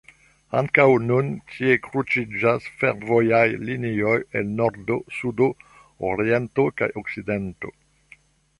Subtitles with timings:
[0.59, 5.53] Ankaŭ nun tie kruciĝas fervojaj linioj el nordo, sudo,
[6.13, 7.75] oriento kaj okcidento.